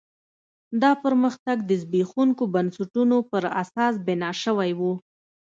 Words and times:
دا 0.81 0.91
پرمختګ 1.03 1.57
د 1.65 1.71
زبېښونکو 1.81 2.43
بنسټونو 2.53 3.17
پر 3.31 3.43
اساس 3.61 3.93
بنا 4.05 4.31
شوی 4.43 4.71
و. 4.79 4.81